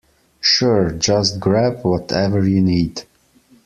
[0.39, 3.03] Sure, just grab whatever you need.